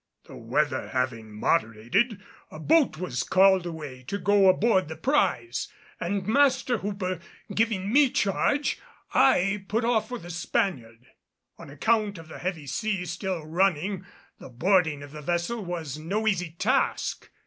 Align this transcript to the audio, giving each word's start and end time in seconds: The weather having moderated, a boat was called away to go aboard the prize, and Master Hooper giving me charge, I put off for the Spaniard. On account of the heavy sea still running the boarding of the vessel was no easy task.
The 0.23 0.35
weather 0.35 0.87
having 0.89 1.31
moderated, 1.31 2.23
a 2.49 2.57
boat 2.59 2.97
was 2.97 3.21
called 3.21 3.67
away 3.67 4.01
to 4.07 4.17
go 4.17 4.49
aboard 4.49 4.87
the 4.87 4.95
prize, 4.95 5.67
and 5.99 6.25
Master 6.25 6.79
Hooper 6.79 7.19
giving 7.53 7.93
me 7.93 8.09
charge, 8.09 8.79
I 9.13 9.63
put 9.67 9.85
off 9.85 10.07
for 10.07 10.17
the 10.17 10.31
Spaniard. 10.31 11.05
On 11.59 11.69
account 11.69 12.17
of 12.17 12.29
the 12.29 12.39
heavy 12.39 12.65
sea 12.65 13.05
still 13.05 13.45
running 13.45 14.03
the 14.39 14.49
boarding 14.49 15.03
of 15.03 15.11
the 15.11 15.21
vessel 15.21 15.63
was 15.63 15.99
no 15.99 16.27
easy 16.27 16.49
task. 16.57 17.29